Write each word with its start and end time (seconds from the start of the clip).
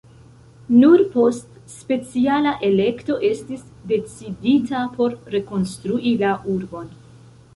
Nur 0.75 1.01
post 1.15 1.59
speciala 1.73 2.53
elekto 2.69 3.17
estis 3.29 3.61
decidita 3.93 4.81
por 4.97 5.15
rekonstrui 5.35 6.17
la 6.25 6.33
urbon. 6.55 6.91